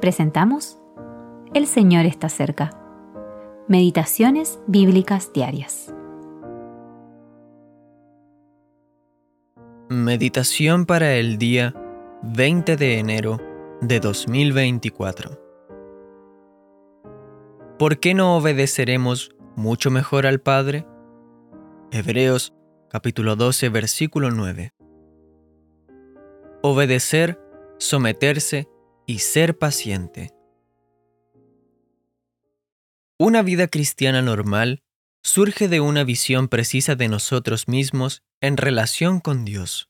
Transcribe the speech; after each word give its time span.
presentamos 0.00 0.78
El 1.54 1.66
Señor 1.66 2.06
está 2.06 2.28
cerca. 2.28 2.70
Meditaciones 3.68 4.60
bíblicas 4.66 5.32
diarias. 5.32 5.92
Meditación 9.88 10.86
para 10.86 11.14
el 11.14 11.38
día 11.38 11.74
20 12.22 12.76
de 12.76 12.98
enero 12.98 13.40
de 13.80 14.00
2024. 14.00 15.40
¿Por 17.78 17.98
qué 17.98 18.14
no 18.14 18.36
obedeceremos 18.36 19.34
mucho 19.54 19.90
mejor 19.90 20.26
al 20.26 20.40
Padre? 20.40 20.86
Hebreos 21.90 22.52
capítulo 22.90 23.36
12 23.36 23.68
versículo 23.68 24.30
9. 24.30 24.72
Obedecer, 26.62 27.40
someterse 27.78 28.68
y 29.06 29.20
ser 29.20 29.56
paciente. 29.56 30.32
Una 33.18 33.42
vida 33.42 33.68
cristiana 33.68 34.20
normal 34.20 34.82
surge 35.22 35.68
de 35.68 35.80
una 35.80 36.04
visión 36.04 36.48
precisa 36.48 36.96
de 36.96 37.08
nosotros 37.08 37.68
mismos 37.68 38.22
en 38.40 38.56
relación 38.56 39.20
con 39.20 39.44
Dios. 39.44 39.88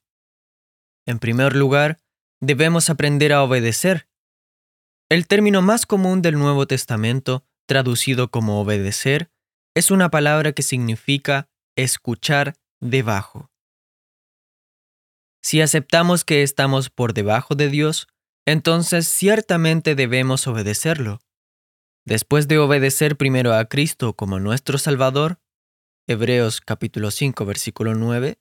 En 1.07 1.19
primer 1.19 1.57
lugar, 1.57 1.99
debemos 2.41 2.91
aprender 2.91 3.33
a 3.33 3.43
obedecer. 3.43 4.09
El 5.09 5.27
término 5.27 5.63
más 5.63 5.87
común 5.87 6.23
del 6.23 6.39
Nuevo 6.39 6.67
Testamento, 6.67 7.45
traducido 7.67 8.31
como 8.31 8.61
obedecer, 8.61 9.31
es 9.75 9.91
una 9.91 10.11
palabra 10.11 10.53
que 10.53 10.63
significa 10.63 11.49
escuchar 11.77 12.55
debajo. 12.81 13.51
Si 15.43 15.61
aceptamos 15.61 16.25
que 16.25 16.43
estamos 16.43 16.91
por 16.91 17.13
debajo 17.13 17.55
de 17.55 17.69
Dios, 17.69 18.09
entonces 18.47 19.09
ciertamente 19.09 19.95
debemos 19.95 20.47
obedecerlo. 20.47 21.21
Después 22.05 22.47
de 22.47 22.59
obedecer 22.59 23.17
primero 23.17 23.53
a 23.53 23.65
Cristo 23.65 24.15
como 24.15 24.39
nuestro 24.39 24.79
Salvador, 24.79 25.41
Hebreos 26.07 26.61
capítulo 26.61 27.11
5 27.11 27.45
versículo 27.45 27.95
9, 27.95 28.39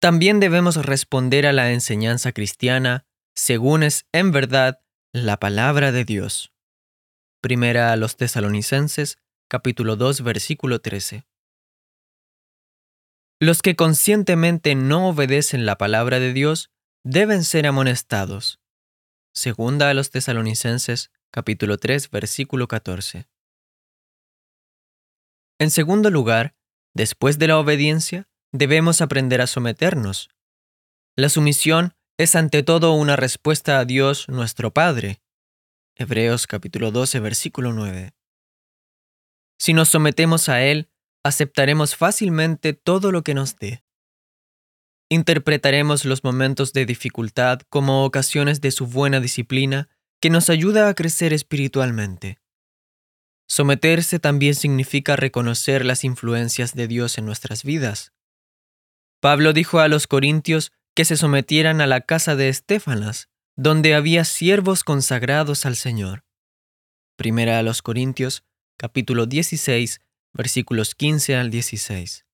también 0.00 0.40
debemos 0.40 0.84
responder 0.84 1.46
a 1.46 1.52
la 1.52 1.72
enseñanza 1.72 2.32
cristiana 2.32 3.06
según 3.36 3.84
es 3.84 4.06
en 4.12 4.32
verdad 4.32 4.80
la 5.12 5.38
palabra 5.38 5.92
de 5.92 6.04
Dios. 6.04 6.52
Primera 7.40 7.92
a 7.92 7.96
los 7.96 8.16
tesalonicenses 8.16 9.18
capítulo 9.48 9.94
2 9.94 10.22
versículo 10.22 10.80
13. 10.80 11.24
Los 13.38 13.62
que 13.62 13.76
conscientemente 13.76 14.74
no 14.74 15.08
obedecen 15.08 15.66
la 15.66 15.78
palabra 15.78 16.18
de 16.18 16.32
Dios 16.32 16.70
deben 17.04 17.44
ser 17.44 17.66
amonestados. 17.66 18.58
Segunda 19.36 19.90
a 19.90 19.94
los 19.94 20.10
tesalonicenses, 20.10 21.10
capítulo 21.30 21.76
3, 21.76 22.08
versículo 22.08 22.68
14. 22.68 23.28
En 25.58 25.70
segundo 25.70 26.08
lugar, 26.08 26.56
después 26.94 27.38
de 27.38 27.48
la 27.48 27.58
obediencia, 27.58 28.30
debemos 28.50 29.02
aprender 29.02 29.42
a 29.42 29.46
someternos. 29.46 30.30
La 31.16 31.28
sumisión 31.28 31.92
es 32.16 32.34
ante 32.34 32.62
todo 32.62 32.94
una 32.94 33.14
respuesta 33.14 33.78
a 33.78 33.84
Dios 33.84 34.26
nuestro 34.30 34.72
Padre. 34.72 35.20
Hebreos 35.96 36.46
capítulo 36.46 36.90
12, 36.90 37.20
versículo 37.20 37.74
9. 37.74 38.14
Si 39.58 39.74
nos 39.74 39.90
sometemos 39.90 40.48
a 40.48 40.62
Él, 40.62 40.88
aceptaremos 41.22 41.94
fácilmente 41.94 42.72
todo 42.72 43.12
lo 43.12 43.22
que 43.22 43.34
nos 43.34 43.56
dé. 43.56 43.84
Interpretaremos 45.08 46.04
los 46.04 46.24
momentos 46.24 46.72
de 46.72 46.84
dificultad 46.84 47.60
como 47.68 48.04
ocasiones 48.04 48.60
de 48.60 48.72
su 48.72 48.86
buena 48.86 49.20
disciplina 49.20 49.88
que 50.20 50.30
nos 50.30 50.50
ayuda 50.50 50.88
a 50.88 50.94
crecer 50.94 51.32
espiritualmente. 51.32 52.38
Someterse 53.48 54.18
también 54.18 54.56
significa 54.56 55.14
reconocer 55.14 55.84
las 55.84 56.02
influencias 56.02 56.74
de 56.74 56.88
Dios 56.88 57.18
en 57.18 57.26
nuestras 57.26 57.62
vidas. 57.62 58.12
Pablo 59.20 59.52
dijo 59.52 59.78
a 59.78 59.86
los 59.86 60.08
corintios 60.08 60.72
que 60.96 61.04
se 61.04 61.16
sometieran 61.16 61.80
a 61.80 61.86
la 61.86 62.00
casa 62.00 62.34
de 62.34 62.48
Estefanas, 62.48 63.28
donde 63.54 63.94
había 63.94 64.24
siervos 64.24 64.82
consagrados 64.82 65.66
al 65.66 65.76
Señor. 65.76 66.24
Primera 67.16 67.58
a 67.58 67.62
los 67.62 67.80
Corintios, 67.80 68.44
capítulo 68.76 69.26
16, 69.26 70.00
versículos 70.34 70.94
15 70.94 71.36
al 71.36 71.50
16. 71.50 72.25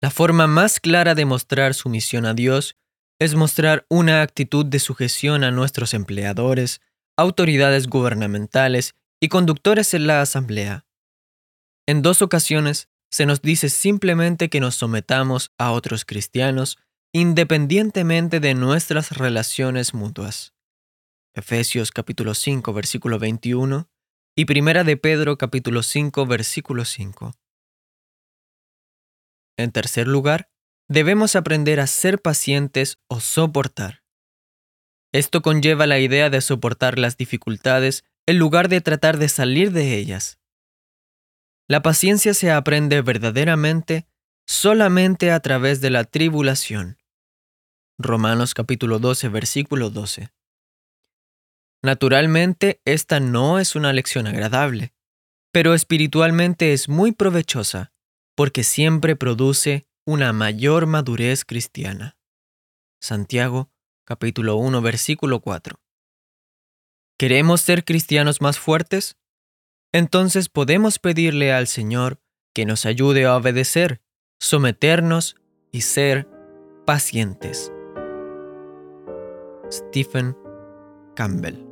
La 0.00 0.10
forma 0.10 0.46
más 0.46 0.78
clara 0.78 1.14
de 1.14 1.24
mostrar 1.24 1.74
sumisión 1.74 2.24
a 2.24 2.34
Dios 2.34 2.76
es 3.18 3.34
mostrar 3.34 3.84
una 3.88 4.22
actitud 4.22 4.64
de 4.64 4.78
sujeción 4.78 5.42
a 5.42 5.50
nuestros 5.50 5.92
empleadores, 5.92 6.80
autoridades 7.16 7.88
gubernamentales 7.88 8.94
y 9.20 9.28
conductores 9.28 9.92
en 9.94 10.06
la 10.06 10.20
asamblea. 10.20 10.86
En 11.86 12.02
dos 12.02 12.22
ocasiones 12.22 12.88
se 13.10 13.26
nos 13.26 13.42
dice 13.42 13.70
simplemente 13.70 14.48
que 14.48 14.60
nos 14.60 14.76
sometamos 14.76 15.50
a 15.58 15.72
otros 15.72 16.04
cristianos 16.04 16.78
independientemente 17.12 18.38
de 18.38 18.54
nuestras 18.54 19.16
relaciones 19.16 19.94
mutuas. 19.94 20.52
Efesios 21.34 21.90
capítulo 21.90 22.34
5 22.34 22.72
versículo 22.72 23.18
21 23.18 23.88
y 24.36 24.44
Primera 24.44 24.84
de 24.84 24.96
Pedro 24.96 25.38
capítulo 25.38 25.82
5 25.82 26.26
versículo 26.26 26.84
5. 26.84 27.32
En 29.58 29.72
tercer 29.72 30.06
lugar, 30.06 30.48
debemos 30.88 31.34
aprender 31.34 31.80
a 31.80 31.88
ser 31.88 32.22
pacientes 32.22 32.98
o 33.08 33.18
soportar. 33.18 34.04
Esto 35.12 35.42
conlleva 35.42 35.86
la 35.88 35.98
idea 35.98 36.30
de 36.30 36.40
soportar 36.40 36.96
las 36.96 37.16
dificultades 37.16 38.04
en 38.26 38.38
lugar 38.38 38.68
de 38.68 38.80
tratar 38.80 39.18
de 39.18 39.28
salir 39.28 39.72
de 39.72 39.96
ellas. 39.96 40.38
La 41.66 41.82
paciencia 41.82 42.34
se 42.34 42.52
aprende 42.52 43.02
verdaderamente 43.02 44.06
solamente 44.46 45.32
a 45.32 45.40
través 45.40 45.80
de 45.80 45.90
la 45.90 46.04
tribulación. 46.04 46.98
Romanos 47.98 48.54
capítulo 48.54 49.00
12, 49.00 49.28
versículo 49.28 49.90
12. 49.90 50.30
Naturalmente, 51.82 52.80
esta 52.84 53.18
no 53.18 53.58
es 53.58 53.74
una 53.74 53.92
lección 53.92 54.28
agradable, 54.28 54.94
pero 55.52 55.74
espiritualmente 55.74 56.72
es 56.72 56.88
muy 56.88 57.12
provechosa 57.12 57.92
porque 58.38 58.62
siempre 58.62 59.16
produce 59.16 59.88
una 60.06 60.32
mayor 60.32 60.86
madurez 60.86 61.44
cristiana. 61.44 62.16
Santiago 63.02 63.72
capítulo 64.04 64.54
1 64.54 64.80
versículo 64.80 65.40
4. 65.40 65.80
¿Queremos 67.18 67.62
ser 67.62 67.84
cristianos 67.84 68.40
más 68.40 68.56
fuertes? 68.56 69.16
Entonces 69.92 70.48
podemos 70.48 71.00
pedirle 71.00 71.52
al 71.52 71.66
Señor 71.66 72.20
que 72.54 72.64
nos 72.64 72.86
ayude 72.86 73.24
a 73.24 73.34
obedecer, 73.34 74.02
someternos 74.38 75.34
y 75.72 75.80
ser 75.80 76.28
pacientes. 76.86 77.72
Stephen 79.68 80.36
Campbell 81.16 81.67